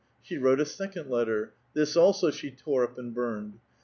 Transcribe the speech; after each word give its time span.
8he 0.25 0.41
wrote 0.41 0.59
a 0.59 0.65
second 0.65 1.11
letter; 1.11 1.53
this, 1.75 1.95
also, 1.95 2.31
she 2.31 2.49
tore 2.49 2.83
up 2.83 2.97
and 2.97 3.13
burned. 3.13 3.59